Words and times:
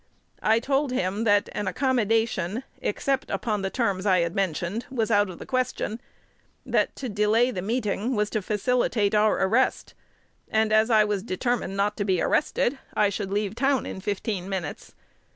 I 0.41 0.59
told 0.59 0.91
him 0.91 1.25
that 1.25 1.47
an 1.51 1.67
accommodation, 1.67 2.63
except 2.81 3.29
upon 3.29 3.61
the 3.61 3.69
terms 3.69 4.03
I 4.07 4.27
mentioned, 4.29 4.87
was 4.89 5.11
out 5.11 5.29
of 5.29 5.37
the 5.37 5.45
question; 5.45 6.01
that 6.65 6.95
to 6.95 7.07
delay 7.07 7.51
the 7.51 7.61
meeting 7.61 8.15
was 8.15 8.31
to 8.31 8.41
facilitate 8.41 9.13
our 9.13 9.37
arrest; 9.39 9.93
and, 10.49 10.73
as 10.73 10.89
I 10.89 11.03
was 11.03 11.21
determined 11.21 11.77
not 11.77 11.95
to 11.97 12.03
be 12.03 12.19
arrested, 12.19 12.79
I 12.95 13.09
should 13.09 13.31
leave 13.31 13.53
town 13.53 13.85
in 13.85 14.01
fifteen 14.01 14.49
minutes. 14.49 14.95